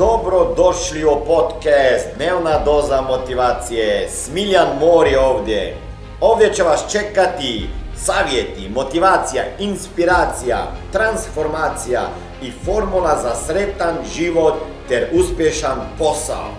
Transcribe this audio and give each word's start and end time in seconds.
Dobro 0.00 0.54
došli 0.56 1.04
u 1.04 1.24
podcast 1.26 2.08
Dnevna 2.16 2.64
doza 2.64 3.00
motivacije. 3.00 4.08
Smiljan 4.08 4.68
Mor 4.80 5.06
je 5.06 5.20
ovdje. 5.20 5.76
Ovdje 6.20 6.54
će 6.54 6.62
vas 6.62 6.92
čekati 6.92 7.68
savjeti, 7.96 8.68
motivacija, 8.68 9.44
inspiracija, 9.58 10.72
transformacija 10.92 12.08
i 12.42 12.50
formula 12.50 13.18
za 13.22 13.34
sretan 13.34 13.96
život 14.14 14.54
ter 14.88 15.08
uspješan 15.12 15.78
posao. 15.98 16.50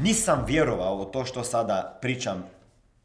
Nisam 0.00 0.44
vjerovao 0.46 0.94
u 0.94 1.04
to 1.04 1.24
što 1.24 1.44
sada 1.44 1.98
pričam 2.00 2.44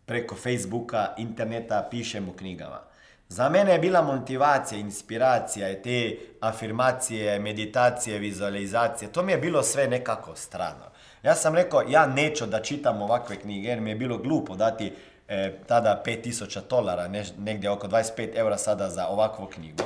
preko 0.06 0.36
Facebooka, 0.36 1.14
interneta, 1.18 1.88
pišem 1.92 2.30
u 2.30 2.34
knjigama. 2.38 2.91
Za 3.32 3.50
mene 3.50 3.72
je 3.72 3.80
bila 3.80 4.02
motivacija, 4.02 4.80
inspiracija 4.80 5.82
te 5.82 6.18
afirmacije, 6.40 7.40
meditacije, 7.40 8.20
vizualizacije. 8.20 9.12
To 9.12 9.24
mi 9.24 9.32
je 9.32 9.38
bilo 9.38 9.64
sve 9.64 9.88
nekako 9.88 10.36
strano. 10.36 10.92
Ja 11.24 11.36
sam 11.36 11.56
rekao, 11.56 11.84
ja 11.90 12.08
neću 12.08 12.46
da 12.46 12.62
čitam 12.62 13.02
ovakve 13.02 13.36
knjige 13.36 13.68
jer 13.68 13.82
mi 13.82 13.90
je 13.90 13.96
bilo 13.96 14.18
glupo 14.18 14.56
dati 14.56 14.94
e, 15.28 15.54
tada 15.68 16.04
5000 16.06 16.60
dolara, 16.70 17.08
ne, 17.08 17.24
negdje 17.38 17.70
oko 17.70 17.88
25 17.88 18.30
eura 18.36 18.58
sada 18.58 18.90
za 18.90 19.08
ovakvu 19.08 19.46
knjigu. 19.46 19.84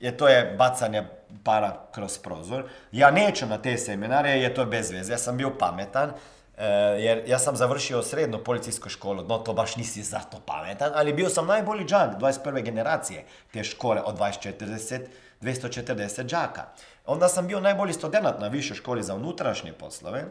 Jer 0.00 0.16
to 0.16 0.28
je 0.28 0.54
bacanje 0.58 1.04
para 1.44 1.76
kroz 1.92 2.18
prozor. 2.18 2.64
Ja 2.92 3.10
neću 3.10 3.46
na 3.46 3.58
te 3.58 3.76
seminare 3.78 4.30
jer 4.30 4.54
to 4.54 4.60
je 4.60 4.66
bez 4.66 4.90
veze. 4.90 5.12
Ja 5.12 5.18
sam 5.18 5.36
bio 5.36 5.50
pametan. 5.58 6.12
E, 6.62 6.66
jer 7.02 7.22
ja 7.26 7.38
sam 7.38 7.56
završio 7.56 8.02
srednju 8.02 8.44
policijsku 8.44 8.88
školu, 8.88 9.24
no 9.24 9.38
to 9.38 9.52
baš 9.52 9.76
nisi 9.76 10.02
zato 10.02 10.40
pametan, 10.46 10.92
ali 10.94 11.12
bio 11.12 11.28
sam 11.28 11.46
najbolji 11.46 11.84
džak 11.84 12.20
21. 12.20 12.62
generacije 12.62 13.24
te 13.52 13.64
škole 13.64 14.02
od 14.04 14.18
240, 14.18 15.00
240 15.40 16.26
džaka. 16.26 16.62
Onda 17.06 17.28
sam 17.28 17.46
bio 17.46 17.60
najbolji 17.60 17.92
student 17.92 18.40
na 18.40 18.48
višoj 18.48 18.76
školi 18.76 19.02
za 19.02 19.14
unutrašnje 19.14 19.72
poslove 19.72 20.24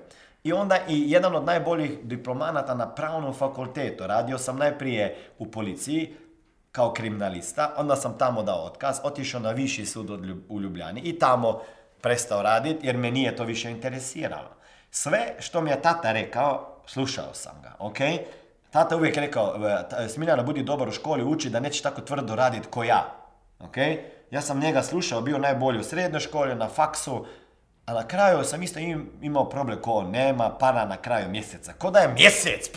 i 0.43 0.53
onda 0.53 0.77
i 0.89 1.11
jedan 1.11 1.35
od 1.35 1.45
najboljih 1.45 1.99
diplomanata 2.03 2.75
na 2.75 2.89
pravnom 2.89 3.33
fakultetu. 3.33 4.07
Radio 4.07 4.37
sam 4.37 4.57
najprije 4.57 5.17
u 5.39 5.51
policiji 5.51 6.15
kao 6.71 6.93
kriminalista, 6.93 7.73
onda 7.77 7.95
sam 7.95 8.17
tamo 8.17 8.43
dao 8.43 8.65
otkaz, 8.65 8.99
otišao 9.03 9.41
na 9.41 9.51
viši 9.51 9.85
sud 9.85 10.09
u 10.49 10.61
Ljubljani 10.61 11.01
i 11.01 11.19
tamo 11.19 11.61
prestao 12.01 12.41
raditi 12.41 12.87
jer 12.87 12.97
me 12.97 13.11
nije 13.11 13.35
to 13.35 13.43
više 13.43 13.71
interesiralo. 13.71 14.60
Sve 14.91 15.35
što 15.39 15.61
mi 15.61 15.69
je 15.69 15.81
tata 15.81 16.11
rekao, 16.11 16.81
slušao 16.85 17.33
sam 17.33 17.53
ga, 17.63 17.75
ok? 17.79 17.97
Tata 18.69 18.95
uvijek 18.95 19.17
rekao, 19.17 19.55
Smiljana, 20.09 20.43
budi 20.43 20.63
dobar 20.63 20.87
u 20.87 20.91
školi, 20.91 21.23
uči 21.23 21.49
da 21.49 21.59
neće 21.59 21.83
tako 21.83 22.01
tvrdo 22.01 22.35
raditi 22.35 22.67
ko 22.67 22.83
ja, 22.83 23.15
ok? 23.59 23.77
Ja 24.31 24.41
sam 24.41 24.59
njega 24.59 24.83
slušao, 24.83 25.21
bio 25.21 25.37
najbolji 25.37 25.79
u 25.79 25.83
srednjoj 25.83 26.19
školi, 26.19 26.55
na 26.55 26.67
faksu, 26.67 27.25
a 27.85 27.93
na 27.93 28.07
kraju 28.07 28.43
sam 28.43 28.63
isto 28.63 28.79
imao 29.21 29.49
problem 29.49 29.81
ko 29.81 30.03
nema 30.03 30.49
para 30.57 30.85
na 30.85 30.97
kraju 30.97 31.29
mjeseca. 31.29 31.73
Ko 31.73 31.91
da 31.91 31.99
je 31.99 32.07
mjesec 32.07 32.69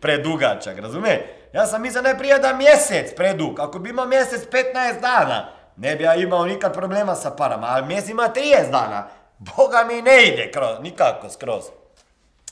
predugačak, 0.00 0.78
razumije? 0.78 1.48
Ja 1.52 1.66
sam 1.66 1.82
mislio 1.82 2.02
najprije 2.02 2.38
da 2.38 2.56
mjesec 2.56 3.14
predug. 3.16 3.60
Ako 3.60 3.78
bi 3.78 3.90
imao 3.90 4.06
mjesec 4.06 4.42
15 4.42 5.00
dana, 5.00 5.48
ne 5.76 5.96
bi 5.96 6.04
ja 6.04 6.14
imao 6.14 6.46
nikad 6.46 6.72
problema 6.72 7.14
sa 7.14 7.30
parama. 7.30 7.66
Ali 7.70 7.86
mjesec 7.86 8.10
ima 8.10 8.22
30 8.22 8.70
dana. 8.70 9.08
Boga 9.56 9.84
mi 9.84 10.02
ne 10.02 10.24
ide 10.24 10.50
kroz, 10.52 10.78
nikako 10.82 11.30
skroz. 11.30 11.64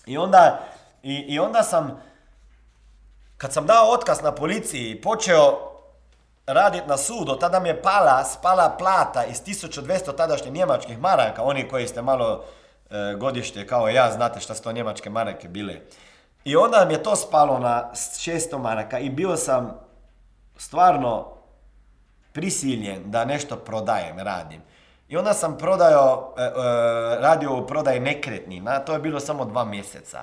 I 0.06 0.18
onda, 0.18 0.60
i, 1.02 1.14
i 1.14 1.38
onda 1.38 1.62
sam, 1.62 2.02
kad 3.36 3.52
sam 3.52 3.66
dao 3.66 3.90
otkaz 3.90 4.22
na 4.22 4.32
policiji, 4.32 5.00
počeo 5.00 5.70
raditi 6.46 6.88
na 6.88 6.96
sudu, 6.96 7.36
tada 7.36 7.60
mi 7.60 7.68
je 7.68 7.82
pala, 7.82 8.24
spala 8.24 8.76
plata 8.78 9.24
iz 9.24 9.42
1200 9.42 10.16
tadašnjih 10.16 10.52
njemačkih 10.52 10.98
maraka, 10.98 11.42
oni 11.42 11.68
koji 11.68 11.88
ste 11.88 12.02
malo 12.02 12.44
e, 12.90 13.14
godište 13.16 13.66
kao 13.66 13.88
ja, 13.88 14.12
znate 14.12 14.40
šta 14.40 14.54
su 14.54 14.62
to 14.62 14.72
njemačke 14.72 15.10
marake 15.10 15.48
bile. 15.48 15.74
I 16.44 16.56
onda 16.56 16.84
mi 16.84 16.94
je 16.94 17.02
to 17.02 17.16
spalo 17.16 17.58
na 17.58 17.90
600 17.94 18.58
maraka 18.58 18.98
i 18.98 19.10
bio 19.10 19.36
sam 19.36 19.80
stvarno 20.56 21.28
prisiljen 22.32 23.10
da 23.10 23.24
nešto 23.24 23.56
prodajem, 23.56 24.18
radim. 24.18 24.62
I 25.10 25.16
onda 25.16 25.32
sam 25.34 25.58
prodao, 25.58 26.34
e, 26.38 26.42
e, 26.42 26.50
radio 27.20 27.56
u 27.56 27.66
prodaji 27.66 28.00
nekretnina, 28.00 28.78
to 28.78 28.92
je 28.92 28.98
bilo 28.98 29.20
samo 29.20 29.44
dva 29.44 29.64
mjeseca. 29.64 30.22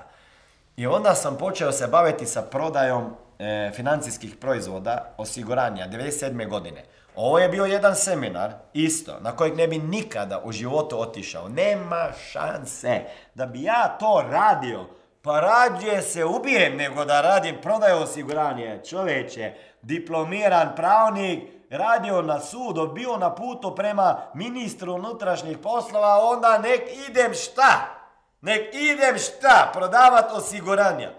I 0.77 0.87
onda 0.87 1.15
sam 1.15 1.37
počeo 1.37 1.71
se 1.71 1.87
baviti 1.87 2.25
sa 2.25 2.41
prodajom 2.41 3.15
e, 3.39 3.71
financijskih 3.75 4.35
proizvoda, 4.35 5.13
osiguranja, 5.17 5.87
97. 5.87 6.49
godine. 6.49 6.83
Ovo 7.15 7.39
je 7.39 7.49
bio 7.49 7.65
jedan 7.65 7.95
seminar, 7.95 8.51
isto, 8.73 9.19
na 9.21 9.31
kojeg 9.31 9.55
ne 9.55 9.67
bi 9.67 9.77
nikada 9.77 10.41
u 10.43 10.51
životu 10.51 11.01
otišao. 11.01 11.49
Nema 11.49 12.07
šanse 12.31 13.01
da 13.35 13.45
bi 13.45 13.63
ja 13.63 13.97
to 13.99 14.23
radio. 14.29 14.85
Pa 15.21 15.39
rađe 15.39 16.01
se 16.01 16.25
ubijem 16.25 16.77
nego 16.77 17.05
da 17.05 17.21
radim 17.21 17.55
prodaju 17.61 17.97
osiguranje. 17.97 18.81
Čovječe, 18.89 19.53
diplomiran 19.81 20.75
pravnik, 20.75 21.56
radio 21.69 22.21
na 22.21 22.39
sudu, 22.39 22.87
bio 22.87 23.17
na 23.17 23.35
putu 23.35 23.75
prema 23.75 24.21
ministru 24.33 24.93
unutrašnjih 24.93 25.57
poslova, 25.57 26.19
onda 26.21 26.57
nek 26.57 26.81
idem 27.09 27.33
šta? 27.33 27.71
Nek 28.41 28.73
idem 28.73 29.17
šta? 29.17 29.69
Prodavat 29.73 30.31
osiguranja. 30.31 31.11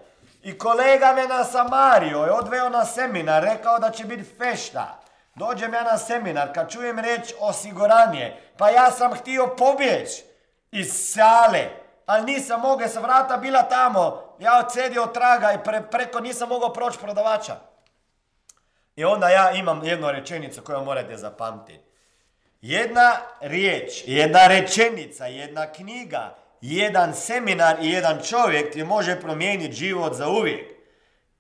I 0.43 0.59
kolega 0.59 1.13
me 1.13 1.27
na 1.27 1.45
Samario 1.45 2.19
je 2.19 2.33
odveo 2.33 2.69
na 2.69 2.85
seminar, 2.85 3.43
rekao 3.43 3.79
da 3.79 3.91
će 3.91 4.05
biti 4.05 4.25
fešta. 4.39 4.99
Dođem 5.35 5.75
ja 5.75 5.83
na 5.83 5.99
seminar, 5.99 6.55
kad 6.55 6.71
čujem 6.71 6.99
reč 6.99 7.35
osiguranje, 7.41 8.37
pa 8.59 8.71
ja 8.71 8.91
sam 8.91 9.15
htio 9.15 9.55
pobjeći 9.59 10.25
iz 10.71 11.13
sale, 11.15 11.69
ali 12.07 12.33
nisam 12.33 12.61
mogao 12.61 12.89
sa 12.89 13.01
vrata 13.01 13.37
bila 13.37 13.63
tamo. 13.63 14.23
Ja 14.39 14.59
odsedio 14.59 15.07
traga 15.07 15.53
i 15.53 15.59
preko 15.91 16.21
nisam 16.21 16.49
mogao 16.49 16.73
proći 16.73 16.99
prodavača. 16.99 17.57
I 18.99 19.05
onda 19.05 19.29
ja 19.29 19.51
imam 19.53 19.85
jednu 19.85 20.11
rečenicu 20.11 20.63
koju 20.63 20.85
morate 20.85 21.17
zapamtiti. 21.17 21.81
Jedna 22.61 23.17
riječ, 23.41 24.03
jedna 24.07 24.47
rečenica, 24.47 25.27
jedna 25.27 25.73
knjiga, 25.73 26.37
jedan 26.61 27.15
seminar 27.15 27.77
i 27.83 27.91
jedan 27.91 28.21
čovjek 28.23 28.73
ti 28.73 28.85
može 28.85 29.21
promijeniti 29.21 29.73
život 29.73 30.15
za 30.15 30.29
uvijek. 30.29 30.67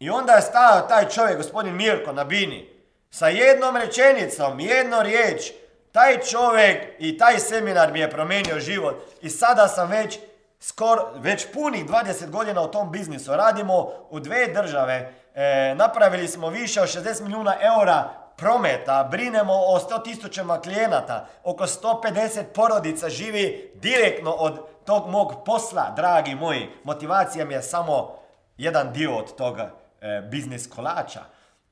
I 0.01 0.11
onda 0.11 0.33
je 0.33 0.43
stao 0.43 0.81
taj 0.81 1.09
čovjek, 1.09 1.37
gospodin 1.37 1.75
Mirko, 1.75 2.13
na 2.13 2.25
bini, 2.25 2.71
sa 3.11 3.29
jednom 3.29 3.77
rečenicom, 3.77 4.61
jednom 4.61 5.03
riječ, 5.03 5.53
taj 5.93 6.19
čovjek 6.21 6.95
i 6.99 7.19
taj 7.19 7.39
seminar 7.39 7.93
mi 7.93 8.01
je 8.01 8.11
promijenio 8.11 8.61
život. 8.61 8.97
I 9.23 9.31
sada 9.31 9.69
sam 9.69 9.91
već 9.91 10.19
skoro, 10.61 11.11
već 11.15 11.47
punih 11.53 11.87
20 11.87 12.31
godina 12.31 12.63
u 12.63 12.71
tom 12.71 12.93
biznisu. 12.93 13.37
Radimo 13.37 13.89
u 14.11 14.21
dve 14.21 14.47
države, 14.47 15.13
e, 15.35 15.75
napravili 15.75 16.29
smo 16.29 16.49
više 16.49 16.81
od 16.81 16.89
60 16.89 17.23
milijuna 17.23 17.57
eura 17.61 18.09
prometa, 18.37 19.09
brinemo 19.11 19.53
o 19.53 19.79
100 19.79 20.05
tisućama 20.05 20.61
klijenata, 20.61 21.27
oko 21.45 21.67
150 21.67 22.45
porodica 22.55 23.09
živi 23.09 23.73
direktno 23.75 24.31
od 24.31 24.59
tog 24.85 25.09
mog 25.09 25.33
posla, 25.47 25.93
dragi 25.97 26.35
moji. 26.35 26.69
Motivacija 26.85 27.45
mi 27.45 27.55
je 27.55 27.63
samo 27.63 28.19
jedan 28.57 28.93
dio 28.93 29.17
od 29.17 29.35
toga 29.37 29.71
e, 30.01 30.21
biznis 30.31 30.69
kolača. 30.77 31.21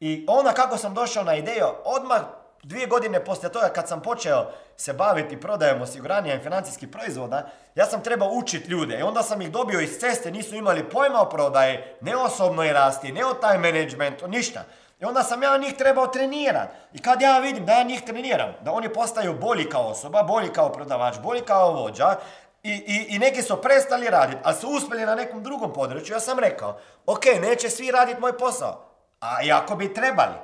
I 0.00 0.26
onda 0.28 0.52
kako 0.52 0.76
sam 0.76 0.94
došao 0.94 1.25
na 1.25 1.34
ideju, 1.34 1.66
odmah 1.84 2.20
dvije 2.66 2.87
godine 2.87 3.25
poslije 3.25 3.53
toga 3.53 3.69
kad 3.69 3.88
sam 3.88 4.03
počeo 4.03 4.47
se 4.77 4.93
baviti 4.93 5.41
prodajom 5.41 5.82
osiguranja 5.82 6.34
i 6.34 6.38
financijskih 6.38 6.88
proizvoda, 6.88 7.50
ja 7.75 7.87
sam 7.87 8.03
trebao 8.03 8.31
učiti 8.32 8.71
ljude 8.71 8.99
i 8.99 9.03
onda 9.03 9.22
sam 9.22 9.43
ih 9.43 9.50
dobio 9.50 9.81
iz 9.81 9.99
ceste, 9.99 10.31
nisu 10.31 10.54
imali 10.54 10.91
pojma 10.91 11.21
o 11.21 11.28
prodaje, 11.28 11.97
ne 12.00 12.16
osobno 12.16 12.65
i 12.65 12.72
rasti, 12.72 13.12
ne 13.12 13.26
o 13.26 13.34
time 13.34 13.72
managementu, 13.72 14.28
ništa. 14.28 14.65
I 15.00 15.05
onda 15.05 15.22
sam 15.22 15.43
ja 15.43 15.56
njih 15.56 15.75
trebao 15.75 16.06
trenirati. 16.06 16.75
I 16.93 17.03
kad 17.03 17.22
ja 17.22 17.38
vidim 17.38 17.66
da 17.66 17.72
ja 17.72 17.82
njih 17.82 18.03
treniram, 18.03 18.55
da 18.60 18.72
oni 18.72 18.93
postaju 18.93 19.38
bolji 19.40 19.69
kao 19.69 19.87
osoba, 19.87 20.23
bolji 20.23 20.49
kao 20.49 20.73
prodavač, 20.73 21.14
bolji 21.23 21.40
kao 21.40 21.73
vođa, 21.73 22.17
i, 22.62 22.73
i, 22.73 23.06
i 23.14 23.19
neki 23.19 23.43
su 23.43 23.62
prestali 23.62 24.11
raditi, 24.11 24.40
ali 24.44 24.56
su 24.56 24.69
uspjeli 24.69 25.06
na 25.06 25.14
nekom 25.14 25.43
drugom 25.43 25.73
području, 25.73 26.14
ja 26.14 26.20
sam 26.20 26.38
rekao, 26.38 26.79
ok, 27.06 27.25
neće 27.40 27.70
svi 27.70 27.90
raditi 27.90 28.20
moj 28.20 28.38
posao, 28.38 28.85
a 29.20 29.43
i 29.43 29.52
ako 29.52 29.76
bi 29.76 29.94
trebali, 29.94 30.35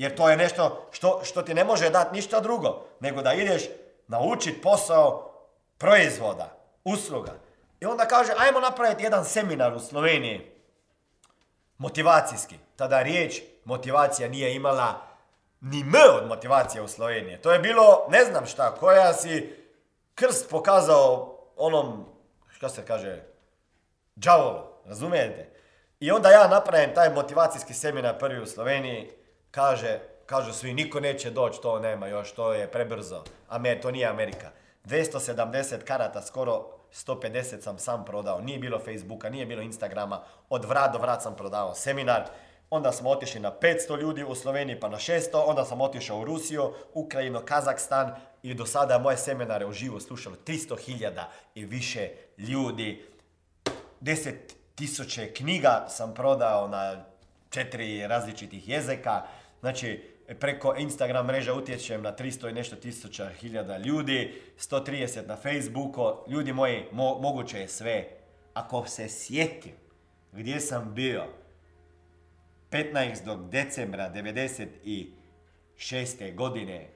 jer 0.00 0.14
to 0.16 0.30
je 0.30 0.36
nešto 0.36 0.88
što, 0.90 1.20
što 1.24 1.42
ti 1.42 1.54
ne 1.54 1.64
može 1.64 1.90
dati 1.90 2.14
ništa 2.14 2.40
drugo, 2.40 2.86
nego 3.00 3.22
da 3.22 3.32
ideš 3.32 3.62
naučiti 4.08 4.60
posao 4.60 5.32
proizvoda, 5.78 6.56
usluga. 6.84 7.32
I 7.80 7.86
onda 7.86 8.08
kaže, 8.08 8.32
ajmo 8.38 8.60
napraviti 8.60 9.02
jedan 9.02 9.24
seminar 9.24 9.74
u 9.74 9.80
Sloveniji, 9.80 10.52
motivacijski. 11.78 12.56
Tada 12.76 13.02
riječ 13.02 13.40
motivacija 13.64 14.28
nije 14.28 14.54
imala 14.54 15.00
ni 15.60 15.80
M 15.80 15.94
od 16.16 16.28
motivacije 16.28 16.82
u 16.82 16.88
Sloveniji. 16.88 17.38
To 17.42 17.52
je 17.52 17.58
bilo, 17.58 18.06
ne 18.10 18.24
znam 18.24 18.46
šta, 18.46 18.74
koja 18.74 19.12
si 19.12 19.56
krst 20.14 20.50
pokazao 20.50 21.38
onom, 21.56 22.06
što 22.48 22.68
se 22.68 22.86
kaže, 22.86 23.22
džavolu, 24.18 24.62
razumijete? 24.86 25.50
I 26.00 26.10
onda 26.10 26.30
ja 26.30 26.48
napravim 26.48 26.94
taj 26.94 27.10
motivacijski 27.10 27.74
seminar 27.74 28.18
prvi 28.18 28.42
u 28.42 28.46
Sloveniji, 28.46 29.20
kaže, 29.50 29.98
kažu 30.26 30.52
svi, 30.52 30.74
niko 30.74 31.00
neće 31.00 31.30
doći, 31.30 31.60
to 31.62 31.78
nema 31.78 32.06
još, 32.06 32.32
to 32.32 32.52
je 32.52 32.70
prebrzo. 32.70 33.24
A 33.48 33.58
me, 33.58 33.80
to 33.80 33.90
nije 33.90 34.06
Amerika. 34.06 34.50
270 34.84 35.84
karata, 35.84 36.22
skoro 36.22 36.80
150 36.92 37.60
sam 37.60 37.78
sam 37.78 38.04
prodao. 38.04 38.40
Nije 38.40 38.58
bilo 38.58 38.78
Facebooka, 38.78 39.30
nije 39.30 39.46
bilo 39.46 39.62
Instagrama. 39.62 40.22
Od 40.48 40.64
vrat 40.64 40.92
do 40.92 40.98
vrat 40.98 41.22
sam 41.22 41.36
prodao 41.36 41.74
seminar. 41.74 42.24
Onda 42.70 42.92
smo 42.92 43.10
otišli 43.10 43.40
na 43.40 43.52
500 43.60 44.00
ljudi 44.00 44.24
u 44.24 44.34
Sloveniji, 44.34 44.80
pa 44.80 44.88
na 44.88 44.96
600. 44.96 45.42
Onda 45.46 45.64
sam 45.64 45.80
otišao 45.80 46.20
u 46.20 46.24
Rusiju, 46.24 46.72
Ukrajinu, 46.94 47.40
Kazakstan 47.44 48.14
i 48.42 48.54
do 48.54 48.66
sada 48.66 48.98
moje 48.98 49.16
seminare 49.16 49.66
uživo 49.66 50.00
slušalo 50.00 50.36
300.000 50.46 51.24
i 51.54 51.64
više 51.64 52.10
ljudi. 52.38 53.06
10 54.00 54.34
tisuće 54.74 55.32
knjiga 55.34 55.86
sam 55.88 56.14
prodao 56.14 56.68
na 56.68 57.04
četiri 57.50 58.06
različitih 58.06 58.68
jezika. 58.68 59.22
Znači, 59.60 60.02
preko 60.40 60.74
Instagram 60.78 61.26
mreža 61.26 61.54
utječem 61.54 62.02
na 62.02 62.16
300 62.16 62.50
i 62.50 62.52
nešto 62.52 62.76
tisuća 62.76 63.28
hiljada 63.28 63.78
ljudi, 63.78 64.42
130 64.58 65.26
na 65.26 65.36
Facebooku. 65.36 66.02
Ljudi 66.28 66.52
moji, 66.52 66.84
mo- 66.92 67.20
moguće 67.20 67.60
je 67.60 67.68
sve. 67.68 68.08
Ako 68.54 68.86
se 68.86 69.08
sjetim 69.08 69.72
gdje 70.32 70.60
sam 70.60 70.94
bio 70.94 71.24
15. 72.70 73.48
decembra 73.48 74.12
96. 74.14 76.34
godine, 76.34 76.88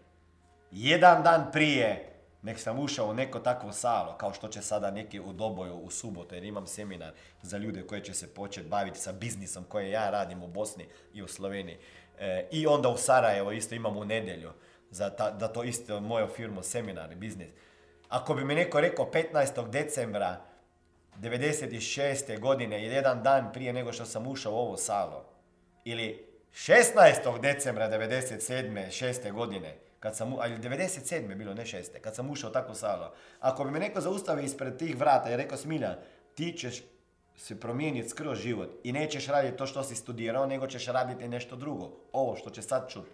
jedan 0.70 1.22
dan 1.22 1.52
prije 1.52 2.14
nek 2.44 2.58
sam 2.58 2.78
ušao 2.78 3.08
u 3.08 3.14
neko 3.14 3.38
takvo 3.38 3.72
salo, 3.72 4.16
kao 4.18 4.32
što 4.32 4.48
će 4.48 4.62
sada 4.62 4.90
neki 4.90 5.20
u 5.20 5.32
Doboju 5.32 5.74
u 5.74 5.90
subotu, 5.90 6.34
jer 6.34 6.44
imam 6.44 6.66
seminar 6.66 7.12
za 7.42 7.58
ljude 7.58 7.86
koji 7.86 8.00
će 8.00 8.14
se 8.14 8.34
početi 8.34 8.68
baviti 8.68 8.98
sa 8.98 9.12
biznisom 9.12 9.64
koje 9.64 9.90
ja 9.90 10.10
radim 10.10 10.42
u 10.42 10.48
Bosni 10.48 10.84
i 11.14 11.22
u 11.22 11.28
Sloveniji. 11.28 11.78
E, 12.18 12.48
I 12.50 12.66
onda 12.66 12.88
u 12.88 12.96
Sarajevo 12.96 13.52
isto 13.52 13.74
imam 13.74 13.96
u 13.96 14.04
nedjelju, 14.04 14.50
za 14.90 15.10
ta, 15.10 15.30
da 15.30 15.48
to 15.48 15.64
isto 15.64 16.00
moju 16.00 16.26
firmu, 16.26 16.62
seminar 16.62 17.14
biznis. 17.14 17.48
Ako 18.08 18.34
bi 18.34 18.44
mi 18.44 18.54
neko 18.54 18.80
rekao 18.80 19.10
15. 19.12 19.70
decembra 19.70 20.40
96. 21.20 22.40
godine, 22.40 22.84
jedan 22.84 23.22
dan 23.22 23.52
prije 23.52 23.72
nego 23.72 23.92
što 23.92 24.04
sam 24.04 24.26
ušao 24.26 24.52
u 24.52 24.56
ovo 24.56 24.76
salo, 24.76 25.24
ili 25.84 26.26
16. 26.52 27.40
decembra 27.40 27.90
97. 27.90 28.86
6. 28.86 29.32
godine, 29.32 29.76
kad 30.00 30.16
sam, 30.16 30.34
ali 30.38 30.58
97. 30.58 31.30
je 31.30 31.36
bilo, 31.36 31.54
ne 31.54 31.64
6. 31.64 32.00
kad 32.00 32.14
sam 32.14 32.30
ušao 32.30 32.50
u 32.50 32.52
takvu 32.52 32.74
salu. 32.74 33.04
Ako 33.40 33.64
bi 33.64 33.70
me 33.70 33.78
neko 33.78 34.00
zaustavio 34.00 34.44
ispred 34.44 34.76
tih 34.78 34.96
vrata 34.96 35.30
i 35.30 35.36
rekao, 35.36 35.58
Smiljan, 35.58 35.94
ti 36.34 36.52
ćeš 36.52 36.82
se 37.36 37.60
promijeniti 37.60 38.08
skroz 38.08 38.38
život 38.38 38.68
i 38.84 38.92
nećeš 38.92 39.26
raditi 39.26 39.56
to 39.56 39.66
što 39.66 39.82
si 39.82 39.94
studirao, 39.94 40.46
nego 40.46 40.66
ćeš 40.66 40.86
raditi 40.86 41.28
nešto 41.28 41.56
drugo. 41.56 41.90
Ovo 42.12 42.36
što 42.36 42.50
će 42.50 42.62
sad 42.62 42.90
čut. 42.90 43.06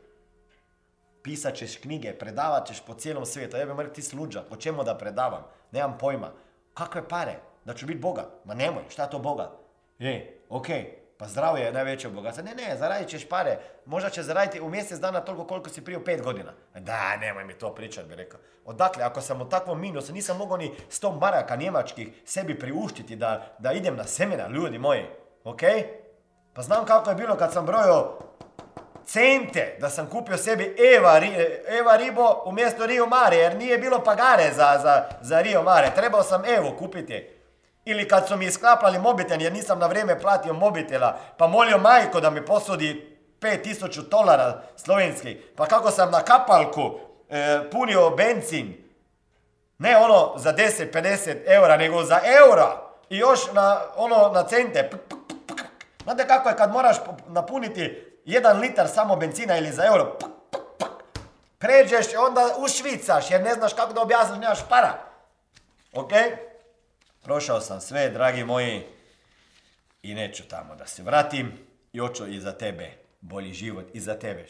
Pisat 1.22 1.54
ćeš 1.54 1.76
knjige, 1.76 2.12
predavat 2.12 2.66
ćeš 2.66 2.80
po 2.86 2.94
cijelom 2.94 3.26
svijetu. 3.26 3.56
Bih 3.56 3.66
rekao, 3.66 3.94
ti 3.94 4.02
si 4.02 4.16
luđak, 4.16 4.44
o 4.50 4.56
čemu 4.56 4.84
da 4.84 4.98
predavam? 4.98 5.42
Nemam 5.72 5.98
pojma. 5.98 6.32
Kakve 6.74 7.08
pare? 7.08 7.38
Da 7.64 7.74
ću 7.74 7.86
biti 7.86 8.00
bogat? 8.00 8.26
Ma 8.44 8.54
nemoj, 8.54 8.82
šta 8.88 9.02
je 9.02 9.10
to 9.10 9.18
bogat? 9.18 9.50
E, 9.98 10.38
okej, 10.48 10.99
pa 11.20 11.28
zdravlje 11.28 11.62
je 11.62 11.72
najveće 11.72 12.08
bogatstvo. 12.08 12.44
Ne, 12.44 12.54
ne, 12.54 12.76
zaradit 12.76 13.08
ćeš 13.08 13.28
pare. 13.28 13.58
Možda 13.86 14.10
će 14.10 14.22
zaraditi 14.22 14.60
u 14.60 14.68
mjesec 14.68 14.98
dana 14.98 15.20
toliko 15.20 15.46
koliko 15.46 15.70
si 15.70 15.84
prije 15.84 16.04
pet 16.04 16.22
godina. 16.22 16.52
Da, 16.74 17.16
nemoj 17.16 17.44
mi 17.44 17.54
to 17.54 17.74
pričat, 17.74 18.04
bi 18.06 18.14
rekao. 18.14 18.40
Odakle, 18.64 19.04
ako 19.04 19.20
sam 19.20 19.40
u 19.40 19.48
takvom 19.48 19.80
minusu, 19.80 20.12
nisam 20.12 20.36
mogao 20.36 20.56
ni 20.56 20.74
100 20.90 21.20
maraka 21.20 21.56
njemačkih 21.56 22.08
sebi 22.24 22.58
priuštiti 22.58 23.16
da, 23.16 23.46
da 23.58 23.72
idem 23.72 23.96
na 23.96 24.04
seminar, 24.04 24.50
ljudi 24.50 24.78
moji. 24.78 25.04
Okej? 25.44 25.84
Pa 26.54 26.62
znam 26.62 26.84
kako 26.84 27.10
je 27.10 27.16
bilo 27.16 27.36
kad 27.36 27.52
sam 27.52 27.66
brojio 27.66 28.18
cente 29.04 29.76
da 29.80 29.90
sam 29.90 30.06
kupio 30.06 30.36
sebi 30.36 30.76
Eva, 30.96 31.20
Eva 31.78 31.96
Ribo 31.96 32.42
umjesto 32.46 32.86
Rio 32.86 33.06
Mare, 33.06 33.36
jer 33.36 33.56
nije 33.56 33.78
bilo 33.78 34.04
pagare 34.04 34.52
za, 34.52 34.78
za, 34.82 35.04
za 35.20 35.40
Rio 35.40 35.62
Mare. 35.62 35.90
Trebao 35.96 36.22
sam 36.22 36.42
Evo 36.44 36.76
kupiti. 36.78 37.39
Ili 37.84 38.08
kad 38.08 38.28
su 38.28 38.36
mi 38.36 38.46
isklapali 38.46 38.98
mobitel 38.98 39.42
jer 39.42 39.52
nisam 39.52 39.78
na 39.78 39.86
vrijeme 39.86 40.20
platio 40.20 40.52
mobitela, 40.54 41.18
pa 41.36 41.46
molio 41.46 41.78
majko 41.78 42.20
da 42.20 42.30
mi 42.30 42.46
posudi 42.46 43.18
5000 43.40 44.08
dolara 44.08 44.62
slovenskih. 44.76 45.36
Pa 45.56 45.66
kako 45.66 45.90
sam 45.90 46.10
na 46.10 46.22
kapalku 46.22 47.00
e, 47.28 47.70
punio 47.70 48.10
benzin, 48.10 48.84
ne 49.78 49.96
ono 49.96 50.32
za 50.36 50.52
10-50 50.52 51.36
eura, 51.46 51.76
nego 51.76 52.02
za 52.04 52.20
eura. 52.24 52.76
I 53.10 53.18
još 53.18 53.52
na, 53.52 53.80
ono, 53.96 54.28
na 54.28 54.42
cente. 54.42 54.90
Znate 56.02 56.26
kako 56.26 56.48
je 56.48 56.56
kad 56.56 56.72
moraš 56.72 56.96
pu- 56.96 57.14
napuniti 57.28 58.06
jedan 58.24 58.58
litar 58.58 58.88
samo 58.88 59.16
benzina 59.16 59.58
ili 59.58 59.72
za 59.72 59.84
euro? 59.86 60.16
Pređeš 61.58 62.12
i 62.12 62.16
onda 62.16 62.40
ušvicaš 62.58 63.30
jer 63.30 63.40
ne 63.42 63.54
znaš 63.54 63.72
kako 63.74 63.92
da 63.92 64.02
objasniš, 64.02 64.38
nemaš 64.38 64.58
para. 64.68 64.92
Ok? 65.94 66.10
Prošao 67.24 67.60
sam 67.60 67.80
sve, 67.80 68.10
dragi 68.10 68.44
moji. 68.44 68.82
I 70.02 70.14
neću 70.14 70.42
tamo 70.48 70.74
da 70.74 70.86
se 70.86 71.02
vratim. 71.02 71.52
I 71.92 71.98
hoću 71.98 72.26
i 72.26 72.40
za 72.40 72.52
tebe 72.52 72.90
bolji 73.20 73.52
život 73.52 73.84
i 73.92 74.00
za 74.00 74.14
tebe. 74.14 74.46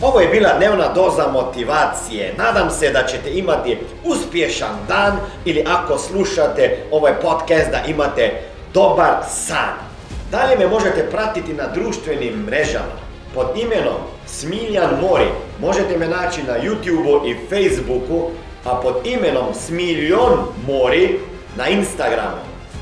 Ovo 0.00 0.20
je 0.20 0.28
bila 0.28 0.58
dnevna 0.58 0.92
doza 0.92 1.28
motivacije. 1.32 2.34
Nadam 2.38 2.70
se 2.70 2.90
da 2.90 3.06
ćete 3.06 3.30
imati 3.30 3.78
uspješan 4.04 4.76
dan 4.88 5.18
ili 5.44 5.64
ako 5.66 5.98
slušate 5.98 6.84
ovaj 6.90 7.20
podcast 7.20 7.70
da 7.70 7.82
imate 7.88 8.42
dobar 8.74 9.24
san. 9.28 9.74
Dalje 10.30 10.56
me 10.58 10.68
možete 10.68 11.10
pratiti 11.10 11.52
na 11.52 11.68
društvenim 11.68 12.44
mrežama 12.44 13.00
pod 13.34 13.46
imenom 13.56 14.00
Smiljan 14.26 15.00
Mori. 15.00 15.28
Možete 15.60 15.98
me 15.98 16.08
naći 16.08 16.42
na 16.42 16.54
YouTubeu 16.58 17.30
i 17.30 17.48
Facebooku, 17.48 18.30
a 18.64 18.80
pod 18.82 19.06
imenom 19.06 19.54
Smiljon 19.54 20.38
Mori 20.66 21.18
na 21.56 21.68
Instagramu. 21.68 22.36